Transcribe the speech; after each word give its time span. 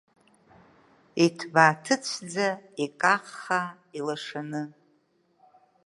Иҭбааҭыцәӡа, 1.25 2.47
икаххаа, 2.83 3.61
илашаны… 3.97 4.63